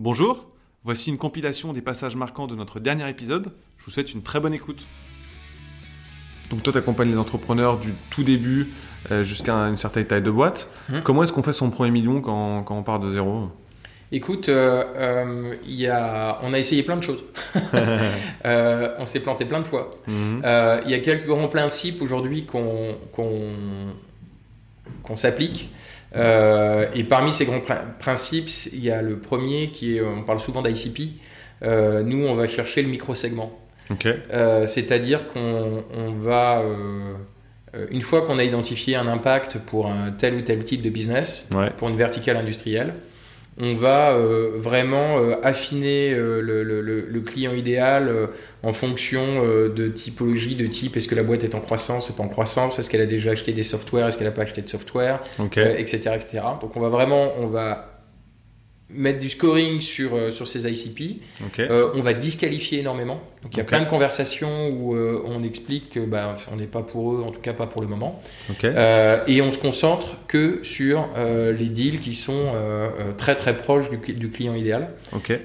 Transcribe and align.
Bonjour, 0.00 0.48
voici 0.82 1.10
une 1.10 1.18
compilation 1.18 1.72
des 1.72 1.80
passages 1.80 2.16
marquants 2.16 2.48
de 2.48 2.56
notre 2.56 2.80
dernier 2.80 3.08
épisode. 3.08 3.52
Je 3.78 3.84
vous 3.84 3.92
souhaite 3.92 4.12
une 4.12 4.22
très 4.22 4.40
bonne 4.40 4.52
écoute. 4.52 4.86
Donc 6.50 6.64
toi, 6.64 6.72
tu 6.72 6.78
accompagnes 6.80 7.10
les 7.10 7.16
entrepreneurs 7.16 7.78
du 7.78 7.92
tout 8.10 8.24
début 8.24 8.72
euh, 9.12 9.22
jusqu'à 9.22 9.54
une 9.54 9.76
certaine 9.76 10.04
taille 10.04 10.22
de 10.22 10.32
boîte. 10.32 10.68
Hmm. 10.88 10.98
Comment 11.04 11.22
est-ce 11.22 11.32
qu'on 11.32 11.44
fait 11.44 11.52
son 11.52 11.70
premier 11.70 11.92
million 11.92 12.20
quand, 12.20 12.64
quand 12.64 12.76
on 12.76 12.82
part 12.82 12.98
de 12.98 13.08
zéro? 13.08 13.50
Écoute, 14.10 14.48
euh, 14.48 14.82
euh, 14.96 15.54
il 15.64 15.74
y 15.74 15.86
a, 15.86 16.40
on 16.42 16.52
a 16.54 16.58
essayé 16.58 16.82
plein 16.82 16.96
de 16.96 17.02
choses. 17.02 17.24
Euh, 18.46 18.94
on 18.98 19.06
s'est 19.06 19.20
planté 19.20 19.46
plein 19.46 19.60
de 19.60 19.64
fois. 19.64 19.90
Mhm. 20.06 20.42
Euh, 20.44 20.80
Il 20.84 20.90
y 20.90 20.94
a 20.94 20.98
quelques 20.98 21.26
grands 21.26 21.48
principes 21.48 22.02
aujourd'hui 22.02 22.44
qu'on 22.44 22.94
qu'on 23.10 23.48
qu'on 25.02 25.16
s'applique. 25.16 25.70
Euh, 26.16 26.86
et 26.94 27.02
parmi 27.04 27.32
ces 27.32 27.44
grands 27.44 27.60
prin- 27.60 27.82
principes, 27.98 28.48
il 28.72 28.84
y 28.84 28.90
a 28.90 29.02
le 29.02 29.18
premier 29.18 29.70
qui 29.70 29.96
est, 29.96 30.00
on 30.00 30.22
parle 30.22 30.40
souvent 30.40 30.62
d'ICP. 30.62 31.14
Euh, 31.62 32.02
nous, 32.02 32.26
on 32.26 32.34
va 32.34 32.46
chercher 32.46 32.82
le 32.82 32.88
micro-segment. 32.88 33.52
Euh, 34.32 34.66
C'est-à-dire 34.66 35.26
qu'on 35.28 35.84
on 35.96 36.12
va, 36.12 36.62
une 37.90 38.02
fois 38.02 38.22
qu'on 38.22 38.38
a 38.38 38.44
identifié 38.44 38.94
un 38.96 39.06
impact 39.08 39.58
pour 39.58 39.86
un 39.90 40.12
tel 40.12 40.34
ou 40.34 40.40
tel 40.42 40.64
type 40.64 40.82
de 40.82 40.90
business, 40.90 41.48
Ouais. 41.54 41.70
pour 41.76 41.88
une 41.88 41.96
verticale 41.96 42.36
industrielle, 42.36 42.94
on 43.60 43.74
va 43.74 44.12
euh, 44.12 44.50
vraiment 44.56 45.18
euh, 45.18 45.34
affiner 45.42 46.12
euh, 46.12 46.40
le, 46.40 46.62
le- 46.64 46.80
le- 46.80 47.06
le 47.08 47.20
client 47.20 47.52
idéal 47.54 48.10
en 48.62 48.72
fonction 48.72 49.42
de 49.44 49.88
typologie, 49.88 50.56
de 50.56 50.66
type, 50.66 50.96
est-ce 50.96 51.06
que 51.08 51.14
la 51.14 51.22
boîte 51.22 51.44
est 51.44 51.54
en 51.54 51.60
croissance, 51.60 52.10
pas 52.12 52.22
en 52.22 52.28
croissance, 52.28 52.78
est-ce 52.78 52.88
qu'elle 52.90 53.00
a 53.02 53.06
déjà 53.06 53.30
acheté 53.32 53.52
des 53.52 53.62
softwares, 53.64 54.08
est-ce 54.08 54.16
qu'elle 54.18 54.26
n'a 54.26 54.32
pas 54.32 54.42
acheté 54.42 54.62
de 54.62 54.68
software, 54.68 55.20
etc., 55.78 56.10
etc. 56.14 56.40
Donc 56.60 56.76
on 56.76 56.80
va 56.80 56.88
vraiment, 56.88 57.32
on 57.38 57.46
va 57.46 57.93
mettre 58.90 59.18
du 59.18 59.28
scoring 59.30 59.80
sur, 59.80 60.14
euh, 60.14 60.30
sur 60.30 60.46
ces 60.46 60.70
ICP. 60.70 61.20
Euh, 61.70 61.88
on 61.94 62.00
va 62.02 62.12
disqualifier 62.12 62.80
énormément. 62.80 63.20
Donc 63.42 63.52
il 63.54 63.56
y 63.56 63.60
a 63.60 63.64
plein 63.64 63.80
de 63.82 63.88
conversations 63.88 64.68
où 64.68 64.94
euh, 64.94 65.22
on 65.26 65.42
explique 65.42 65.90
que 65.90 66.00
bah, 66.00 66.34
on 66.52 66.56
n'est 66.56 66.66
pas 66.66 66.82
pour 66.82 67.12
eux, 67.14 67.22
en 67.26 67.30
tout 67.30 67.40
cas 67.40 67.52
pas 67.54 67.66
pour 67.66 67.82
le 67.82 67.88
moment. 67.88 68.22
Et 69.26 69.40
on 69.42 69.50
se 69.52 69.58
concentre 69.58 70.18
que 70.28 70.60
sur 70.62 71.08
les 71.16 71.68
deals 71.68 72.00
qui 72.00 72.14
sont 72.14 72.52
très 73.16 73.34
très 73.36 73.56
proches 73.56 73.90
du, 73.90 73.98
cli- 73.98 74.14
du 74.18 74.30
client 74.30 74.54
idéal. 74.54 74.90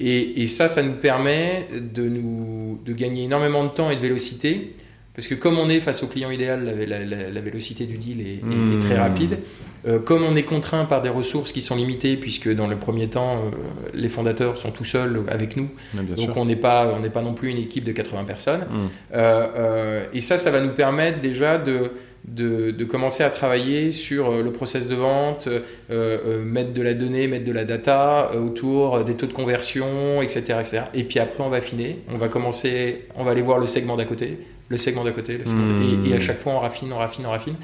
Et 0.00 0.46
ça, 0.46 0.68
ça 0.68 0.82
nous 0.82 0.94
permet 0.94 1.68
de, 1.72 2.02
nous, 2.08 2.80
de 2.84 2.92
gagner 2.92 3.24
énormément 3.24 3.64
de 3.64 3.70
temps 3.70 3.90
et 3.90 3.96
de 3.96 4.00
vélocité. 4.02 4.72
Parce 5.14 5.28
que 5.28 5.34
comme 5.34 5.58
on 5.58 5.68
est 5.68 5.80
face 5.80 6.02
au 6.02 6.06
client 6.06 6.30
idéal, 6.30 6.64
la, 6.64 6.86
la- 6.86 7.04
la- 7.04 7.30
la 7.30 7.40
vélocité 7.42 7.84
du 7.84 7.98
deal 7.98 8.20
est, 8.20 8.24
est- 8.24 8.76
est 8.76 8.78
très 8.80 8.96
Hmm. 8.96 9.02
rapide. 9.02 9.38
Euh, 9.86 9.98
comme 9.98 10.22
on 10.22 10.36
est 10.36 10.44
contraint 10.44 10.84
par 10.86 11.02
des 11.02 11.08
ressources 11.10 11.52
qui 11.52 11.60
sont 11.60 11.74
limitées, 11.76 12.16
puisque 12.16 12.48
dans 12.54 12.66
le 12.68 12.76
premier 12.76 13.08
temps, 13.08 13.36
euh, 13.38 13.50
les 13.94 14.08
fondateurs 14.08 14.56
sont 14.56 14.70
tout 14.70 14.84
seuls 14.84 15.20
avec 15.28 15.56
nous, 15.56 15.68
bien 15.92 16.04
donc 16.14 16.18
sûr. 16.26 16.36
on 16.36 16.44
n'est 16.44 16.56
pas, 16.56 16.92
on 16.96 17.00
n'est 17.00 17.10
pas 17.10 17.20
non 17.22 17.34
plus 17.34 17.50
une 17.50 17.58
équipe 17.58 17.84
de 17.84 17.92
80 17.92 18.24
personnes. 18.24 18.60
Hmm. 18.70 18.86
Euh, 19.14 20.04
et 20.14 20.20
ça, 20.20 20.38
ça 20.38 20.50
va 20.50 20.60
nous 20.60 20.70
permettre 20.72 21.20
déjà 21.20 21.58
de, 21.58 21.90
de, 22.24 22.70
de 22.70 22.84
commencer 22.84 23.24
à 23.24 23.30
travailler 23.30 23.90
sur 23.92 24.30
le 24.42 24.52
process 24.52 24.88
de 24.88 24.94
vente, 24.94 25.48
euh, 25.48 25.60
euh, 25.90 26.42
mettre 26.44 26.72
de 26.72 26.80
la 26.82 26.94
donnée, 26.94 27.26
mettre 27.26 27.44
de 27.44 27.52
la 27.52 27.64
data 27.64 28.30
euh, 28.34 28.38
autour 28.40 29.02
des 29.04 29.14
taux 29.14 29.26
de 29.26 29.32
conversion, 29.32 30.22
etc., 30.22 30.40
etc. 30.60 30.82
Et 30.94 31.04
puis 31.04 31.18
après, 31.18 31.42
on 31.42 31.48
va 31.48 31.56
affiner, 31.58 31.98
on 32.08 32.16
va 32.16 32.28
commencer, 32.28 33.06
on 33.16 33.24
va 33.24 33.32
aller 33.32 33.42
voir 33.42 33.58
le 33.58 33.66
segment 33.66 33.96
d'à 33.96 34.04
côté, 34.04 34.38
le 34.72 34.76
segment 34.78 35.04
d'à 35.04 35.12
côté, 35.12 35.38
le 35.38 35.44
segment 35.46 35.66
d'à- 35.68 35.84
Hmm. 35.96 36.04
et, 36.06 36.10
et 36.10 36.14
à 36.14 36.20
chaque 36.20 36.40
fois, 36.40 36.52
on 36.54 36.58
raffine, 36.58 36.92
on 36.92 36.98
raffine, 36.98 37.24
on 37.26 37.30
raffine. 37.30 37.54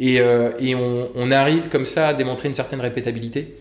Et, 0.00 0.20
euh, 0.20 0.52
et 0.60 0.74
on, 0.76 1.08
on 1.16 1.30
arrive 1.32 1.68
comme 1.70 1.84
ça 1.86 2.08
à 2.08 2.14
démontrer 2.14 2.46
une 2.48 2.54
certaine 2.54 2.80
répétabilité 2.80 3.54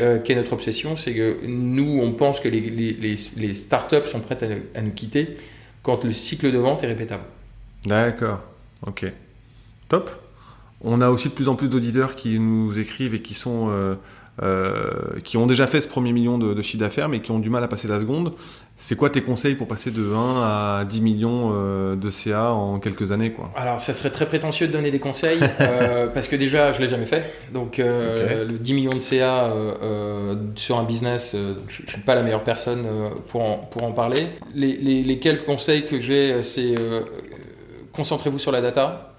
euh, 0.00 0.18
qui 0.20 0.32
est 0.32 0.36
notre 0.36 0.52
obsession, 0.54 0.96
c'est 0.96 1.12
que 1.12 1.38
nous, 1.46 1.98
on 2.00 2.12
pense 2.12 2.40
que 2.40 2.48
les, 2.48 2.60
les, 2.60 2.92
les, 2.94 3.14
les 3.36 3.54
startups 3.54 4.06
sont 4.10 4.20
prêtes 4.20 4.42
à, 4.42 4.78
à 4.78 4.80
nous 4.82 4.92
quitter 4.92 5.36
quand 5.82 6.04
le 6.04 6.12
cycle 6.12 6.50
de 6.50 6.56
vente 6.58 6.82
est 6.82 6.86
répétable. 6.86 7.24
D'accord. 7.84 8.40
Ok. 8.86 9.04
Top. 9.90 10.10
On 10.84 11.00
a 11.00 11.10
aussi 11.10 11.28
de 11.28 11.34
plus 11.34 11.48
en 11.48 11.54
plus 11.54 11.68
d'auditeurs 11.68 12.14
qui 12.16 12.38
nous 12.38 12.78
écrivent 12.78 13.14
et 13.14 13.22
qui 13.22 13.34
sont 13.34 13.68
euh, 13.70 13.94
euh, 14.42 15.20
qui 15.24 15.36
ont 15.36 15.46
déjà 15.46 15.66
fait 15.66 15.80
ce 15.82 15.86
premier 15.86 16.12
million 16.12 16.38
de, 16.38 16.54
de 16.54 16.62
chiffre 16.62 16.82
d'affaires 16.82 17.08
mais 17.08 17.20
qui 17.20 17.30
ont 17.30 17.38
du 17.38 17.50
mal 17.50 17.62
à 17.62 17.68
passer 17.68 17.86
la 17.86 18.00
seconde. 18.00 18.32
C'est 18.76 18.96
quoi 18.96 19.10
tes 19.10 19.20
conseils 19.20 19.54
pour 19.54 19.68
passer 19.68 19.90
de 19.90 20.12
1 20.12 20.42
à 20.80 20.84
10 20.86 21.00
millions 21.02 21.50
euh, 21.52 21.94
de 21.94 22.10
CA 22.10 22.52
en 22.52 22.78
quelques 22.80 23.12
années 23.12 23.30
quoi? 23.32 23.50
Alors, 23.54 23.80
ça 23.80 23.92
serait 23.92 24.10
très 24.10 24.26
prétentieux 24.26 24.66
de 24.66 24.72
donner 24.72 24.90
des 24.90 24.98
conseils, 24.98 25.38
parce 26.14 26.26
que 26.26 26.34
déjà, 26.36 26.72
je 26.72 26.80
l'ai 26.80 26.88
jamais 26.88 27.06
fait. 27.06 27.30
Donc, 27.52 27.76
le 27.78 28.56
10 28.58 28.72
millions 28.74 28.94
de 28.94 28.98
CA 29.00 29.52
sur 30.56 30.78
un 30.78 30.84
business, 30.84 31.36
je 31.68 31.82
ne 31.84 31.88
suis 31.88 32.00
pas 32.00 32.14
la 32.16 32.22
meilleure 32.22 32.42
personne 32.44 32.84
pour, 33.28 33.42
en, 33.42 33.58
pour 33.58 33.84
en 33.84 33.92
parler. 33.92 34.26
Les, 34.54 34.72
les- 34.78 35.02
les 35.04 35.18
quelques 35.20 35.44
conseils 35.44 35.86
que 35.86 36.00
j'ai, 36.00 36.42
c'est 36.42 36.74
concentrez-vous 37.92 38.38
sur 38.38 38.52
la 38.52 38.60
data. 38.60 39.11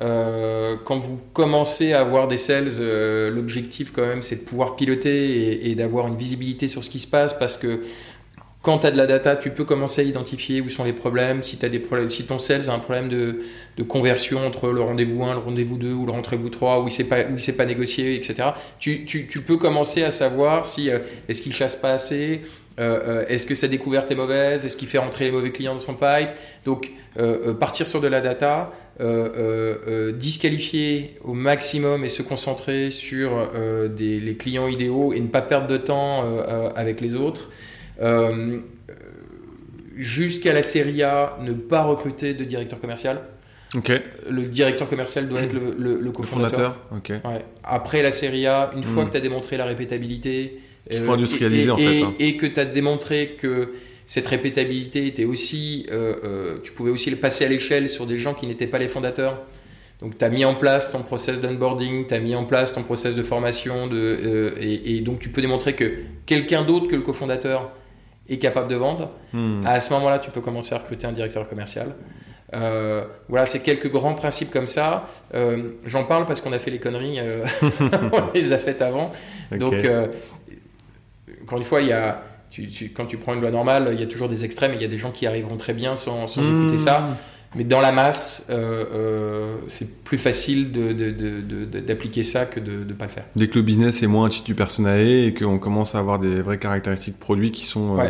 Euh, 0.00 0.76
quand 0.84 0.98
vous 0.98 1.20
commencez 1.32 1.92
à 1.92 2.00
avoir 2.00 2.26
des 2.26 2.38
sales, 2.38 2.68
euh, 2.80 3.30
l'objectif 3.30 3.92
quand 3.92 4.02
même 4.02 4.22
c'est 4.22 4.36
de 4.36 4.40
pouvoir 4.40 4.74
piloter 4.74 5.70
et, 5.70 5.74
d'avoir 5.76 6.08
une 6.08 6.16
visibilité 6.16 6.66
sur 6.66 6.82
ce 6.82 6.90
qui 6.90 6.98
se 6.98 7.06
passe 7.06 7.32
parce 7.32 7.56
que 7.56 7.82
quand 8.62 8.78
tu 8.78 8.86
as 8.86 8.90
de 8.90 8.96
la 8.96 9.06
data, 9.06 9.36
tu 9.36 9.50
peux 9.50 9.64
commencer 9.64 10.00
à 10.00 10.04
identifier 10.04 10.62
où 10.62 10.70
sont 10.70 10.84
les 10.84 10.94
problèmes. 10.94 11.42
Si, 11.42 11.58
as 11.62 11.68
des 11.68 11.78
problèmes, 11.78 12.08
si 12.08 12.24
ton 12.24 12.38
sales 12.38 12.70
a 12.70 12.72
un 12.72 12.78
problème 12.78 13.10
de, 13.10 13.42
conversion 13.86 14.46
entre 14.46 14.70
le 14.70 14.80
rendez-vous 14.80 15.22
1, 15.22 15.34
le 15.34 15.38
rendez-vous 15.38 15.76
2 15.76 15.92
ou 15.92 16.06
le 16.06 16.12
rendez-vous 16.12 16.48
3, 16.48 16.78
où 16.80 16.88
il 16.88 17.32
ne 17.34 17.38
s'est 17.38 17.52
pas, 17.52 17.66
négocié, 17.66 18.14
etc., 18.14 18.48
tu 18.78 19.44
peux 19.46 19.58
commencer 19.58 20.02
à 20.02 20.10
savoir 20.10 20.66
si 20.66 20.88
euh, 20.88 21.00
est-ce 21.28 21.42
qu'il 21.42 21.52
chasse 21.52 21.76
pas 21.76 21.92
assez, 21.92 22.40
euh, 22.78 23.00
euh, 23.06 23.24
est-ce 23.28 23.46
que 23.46 23.54
sa 23.54 23.68
découverte 23.68 24.10
est 24.10 24.16
mauvaise, 24.16 24.64
est-ce 24.64 24.76
qu'il 24.76 24.88
fait 24.88 24.98
rentrer 24.98 25.26
les 25.26 25.32
mauvais 25.32 25.52
clients 25.52 25.74
dans 25.74 25.80
son 25.80 25.94
pipe? 25.94 26.30
Donc, 26.64 26.90
euh, 27.18 27.54
partir 27.54 27.86
sur 27.86 28.00
de 28.00 28.08
la 28.08 28.20
data, 28.20 28.72
disqualifier 30.18 31.16
au 31.24 31.34
maximum 31.34 32.04
et 32.04 32.08
se 32.08 32.22
concentrer 32.22 32.90
sur 32.90 33.50
les 33.98 34.36
clients 34.36 34.68
idéaux 34.68 35.12
et 35.12 35.20
ne 35.20 35.28
pas 35.28 35.42
perdre 35.42 35.66
de 35.66 35.76
temps 35.76 36.24
avec 36.76 37.00
les 37.00 37.16
autres. 37.16 37.50
Jusqu'à 39.96 40.52
la 40.52 40.62
série 40.62 41.02
A, 41.02 41.38
ne 41.42 41.52
pas 41.52 41.82
recruter 41.82 42.34
de 42.34 42.44
directeur 42.44 42.80
commercial. 42.80 43.20
Ok. 43.76 43.90
Le 44.30 44.42
directeur 44.44 44.88
commercial 44.88 45.28
doit 45.28 45.42
être 45.42 45.52
le, 45.52 45.74
le- 45.78 45.94
le 45.94 46.00
Le 46.00 46.10
cofondateur. 46.12 46.76
fondateur. 46.90 47.20
Ok. 47.22 47.30
Ouais. 47.32 47.44
Après 47.64 48.02
la 48.02 48.12
série 48.12 48.46
A, 48.46 48.70
une 48.76 48.84
fois 48.84 49.02
Mm. 49.04 49.06
que 49.06 49.10
tu 49.12 49.16
as 49.18 49.20
démontré 49.20 49.56
la 49.56 49.64
répétabilité, 49.64 50.60
Qu'il 50.90 51.00
euh, 51.00 51.04
faut 51.04 51.12
industrialiser, 51.12 51.68
et, 51.68 51.70
en 51.70 51.76
fait, 51.76 51.82
et- 51.98 52.02
hein. 52.02 52.14
et 52.18 52.36
que 52.36 52.46
tu 52.46 52.60
as 52.60 52.64
démontré 52.64 53.36
que 53.40 53.72
cette 54.06 54.26
répétabilité 54.26 55.06
était 55.06 55.24
aussi, 55.24 55.86
euh, 55.90 56.14
euh, 56.24 56.58
tu 56.62 56.72
pouvais 56.72 56.90
aussi 56.90 57.10
le 57.10 57.16
passer 57.16 57.44
à 57.46 57.48
l'échelle 57.48 57.88
sur 57.88 58.06
des 58.06 58.18
gens 58.18 58.34
qui 58.34 58.46
n'étaient 58.46 58.66
pas 58.66 58.78
les 58.78 58.88
fondateurs. 58.88 59.42
Donc 60.00 60.18
tu 60.18 60.24
as 60.24 60.28
mis 60.28 60.44
en 60.44 60.54
place 60.54 60.92
ton 60.92 61.02
process 61.02 61.40
d'onboarding, 61.40 62.06
tu 62.06 62.12
as 62.14 62.18
mis 62.20 62.34
en 62.34 62.44
place 62.44 62.74
ton 62.74 62.82
process 62.82 63.14
de 63.14 63.22
formation, 63.22 63.86
de, 63.86 64.54
et, 64.60 64.96
et 64.96 65.00
donc 65.00 65.20
tu 65.20 65.30
peux 65.30 65.40
démontrer 65.40 65.72
que 65.74 65.90
quelqu'un 66.26 66.64
d'autre 66.64 66.88
que 66.88 66.96
le 66.96 67.02
cofondateur 67.02 67.72
est 68.28 68.38
capable 68.38 68.68
de 68.68 68.74
vendre. 68.76 69.10
Hmm. 69.32 69.62
À 69.64 69.80
ce 69.80 69.92
moment-là, 69.94 70.18
tu 70.18 70.30
peux 70.30 70.40
commencer 70.42 70.74
à 70.74 70.78
recruter 70.78 71.06
un 71.06 71.12
directeur 71.12 71.48
commercial. 71.48 71.94
Euh, 72.54 73.04
voilà, 73.28 73.46
c'est 73.46 73.58
quelques 73.60 73.90
grands 73.90 74.14
principes 74.14 74.50
comme 74.50 74.66
ça. 74.68 75.06
Euh, 75.34 75.70
J'en 75.86 76.04
parle 76.04 76.24
parce 76.26 76.40
qu'on 76.40 76.52
a 76.52 76.58
fait 76.58 76.70
les 76.70 76.78
conneries, 76.78 77.18
euh, 77.18 77.44
on 78.12 78.32
les 78.34 78.52
a 78.52 78.58
faites 78.58 78.80
avant. 78.82 79.10
Donc, 79.58 79.74
encore 81.42 81.58
une 81.58 81.64
fois, 81.64 81.80
il 81.80 81.88
y 81.88 81.92
a, 81.92 82.22
tu- 82.50 82.68
tu- 82.68 82.90
quand 82.90 83.06
tu 83.06 83.16
prends 83.16 83.34
une 83.34 83.40
loi 83.40 83.50
normale, 83.50 83.90
il 83.92 84.00
y 84.00 84.02
a 84.02 84.06
toujours 84.06 84.28
des 84.28 84.44
extrêmes 84.44 84.72
et 84.72 84.76
il 84.76 84.82
y 84.82 84.84
a 84.86 84.88
des 84.88 84.98
gens 84.98 85.10
qui 85.10 85.26
arriveront 85.26 85.56
très 85.56 85.74
bien 85.74 85.96
sans, 85.96 86.26
sans 86.26 86.42
Hmm. 86.42 86.62
écouter 86.66 86.78
ça. 86.78 87.08
Mais 87.56 87.62
dans 87.62 87.80
la 87.80 87.92
masse, 87.92 88.46
euh, 88.50 88.84
euh, 88.92 89.54
c'est 89.68 90.02
plus 90.02 90.18
facile 90.18 90.72
d'appliquer 90.72 92.24
ça 92.24 92.46
que 92.46 92.58
de 92.58 92.82
ne 92.84 92.92
pas 92.94 93.04
le 93.04 93.10
faire. 93.12 93.26
Dès 93.36 93.46
que 93.46 93.54
le 93.56 93.62
business 93.62 94.02
est 94.02 94.08
moins 94.08 94.26
attitude 94.26 94.56
personnalisée 94.56 95.26
et 95.28 95.34
qu'on 95.34 95.58
commence 95.60 95.94
à 95.94 95.98
avoir 96.00 96.18
des 96.18 96.42
vraies 96.42 96.58
caractéristiques 96.58 97.18
produits 97.20 97.52
qui 97.52 97.64
sont 97.64 97.98
euh. 98.00 98.08